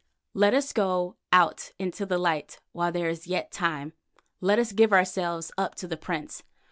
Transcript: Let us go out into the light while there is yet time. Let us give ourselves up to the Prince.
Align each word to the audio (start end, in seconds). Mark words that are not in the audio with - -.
Let 0.33 0.55
us 0.55 0.73
go 0.73 1.15
out 1.31 1.73
into 1.77 2.07
the 2.07 2.17
light 2.17 2.59
while 2.71 2.91
there 2.91 3.07
is 3.07 3.27
yet 3.27 3.51
time. 3.51 3.93
Let 4.39 4.57
us 4.57 4.71
give 4.71 4.91
ourselves 4.91 5.51
up 5.59 5.75
to 5.75 5.87
the 5.87 5.95
Prince. 5.95 6.41